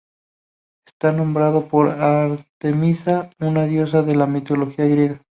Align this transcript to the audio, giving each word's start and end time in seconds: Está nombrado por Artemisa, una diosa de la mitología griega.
Está 0.87 1.11
nombrado 1.11 1.67
por 1.67 1.87
Artemisa, 1.89 3.29
una 3.39 3.65
diosa 3.67 4.01
de 4.01 4.15
la 4.15 4.25
mitología 4.25 4.87
griega. 4.87 5.21